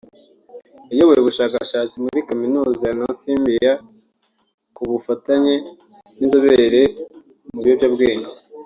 wayoboye 0.89 1.17
ubu 1.19 1.27
bushakashatsi 1.29 1.95
muri 2.03 2.19
kaminuza 2.27 2.83
ya 2.87 2.97
Northumbria 3.01 3.73
kubufatanye 4.75 5.55
n’inzobere 6.17 6.81
mu 7.51 7.57
by’ibiyobyabwenge 7.61 8.31